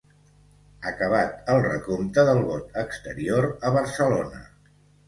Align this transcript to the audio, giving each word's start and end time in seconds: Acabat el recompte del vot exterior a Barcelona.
Acabat 0.91 1.51
el 1.55 1.61
recompte 1.67 2.25
del 2.31 2.43
vot 2.49 2.83
exterior 2.87 3.53
a 3.71 3.77
Barcelona. 3.79 4.45